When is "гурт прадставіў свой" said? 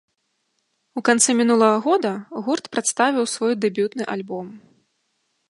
2.47-3.53